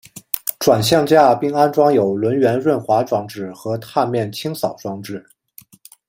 [0.57, 5.23] 转向架并安装有轮缘润滑装置和踏面清扫装置。